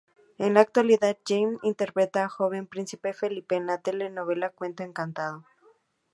En 0.39 0.55
la 0.55 0.61
actualidad, 0.61 1.19
Jayme 1.27 1.59
interpreta 1.61 2.23
el 2.23 2.29
joven 2.29 2.65
"Príncipe 2.65 3.13
Felipe" 3.13 3.53
en 3.55 3.67
la 3.67 3.81
telenovela 3.83 4.49
"Cuento 4.49 4.81
encantado". 4.81 5.45